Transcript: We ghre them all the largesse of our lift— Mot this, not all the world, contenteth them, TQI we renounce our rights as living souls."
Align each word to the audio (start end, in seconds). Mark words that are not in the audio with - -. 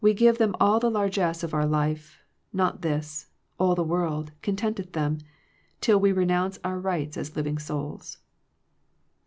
We 0.03 0.15
ghre 0.15 0.35
them 0.35 0.55
all 0.59 0.79
the 0.79 0.89
largesse 0.89 1.43
of 1.43 1.53
our 1.53 1.67
lift— 1.67 2.15
Mot 2.51 2.81
this, 2.81 3.27
not 3.59 3.63
all 3.63 3.75
the 3.75 3.83
world, 3.83 4.31
contenteth 4.41 4.93
them, 4.93 5.19
TQI 5.79 6.01
we 6.01 6.11
renounce 6.11 6.57
our 6.63 6.79
rights 6.79 7.17
as 7.17 7.35
living 7.35 7.59
souls." 7.59 8.17